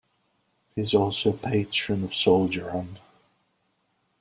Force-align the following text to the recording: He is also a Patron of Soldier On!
He 0.73 0.81
is 0.81 0.95
also 0.95 1.29
a 1.29 1.37
Patron 1.37 2.03
of 2.03 2.15
Soldier 2.15 2.71
On! 2.71 2.97